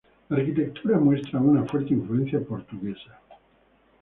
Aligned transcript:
La 0.31 0.37
arquitectura 0.37 0.97
muestra 0.97 1.39
una 1.39 1.63
fuerte 1.63 1.93
influencia 1.93 2.39
portuguesa. 2.43 3.19